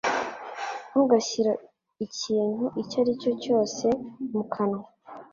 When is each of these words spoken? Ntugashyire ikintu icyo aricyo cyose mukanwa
Ntugashyire 0.89 1.51
ikintu 2.05 2.65
icyo 2.81 2.97
aricyo 3.01 3.31
cyose 3.43 3.85
mukanwa 4.31 4.83